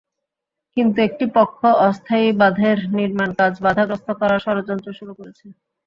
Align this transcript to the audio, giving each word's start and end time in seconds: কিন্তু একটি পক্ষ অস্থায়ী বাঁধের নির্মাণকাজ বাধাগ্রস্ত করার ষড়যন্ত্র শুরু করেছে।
কিন্তু 0.77 0.97
একটি 1.07 1.25
পক্ষ 1.37 1.59
অস্থায়ী 1.87 2.27
বাঁধের 2.39 2.77
নির্মাণকাজ 2.97 3.53
বাধাগ্রস্ত 3.65 4.07
করার 4.19 4.43
ষড়যন্ত্র 4.45 4.89
শুরু 4.99 5.13
করেছে। 5.19 5.45